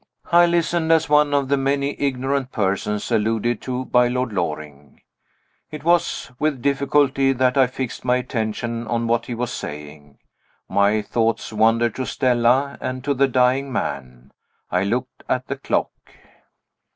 [0.31, 5.01] I listened, as one of the many ignorant persons alluded to by Lord Loring.
[5.69, 10.17] It was with difficulty that I fixed my attention on what he was saying.
[10.67, 14.31] My thoughts wandered to Stella and to the dying man.
[14.71, 15.91] I looked at the clock.